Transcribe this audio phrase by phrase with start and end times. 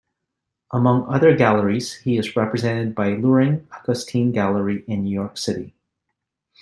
[0.73, 5.75] Among other galleries, he is represented by Luhring Augustine Gallery in New York City.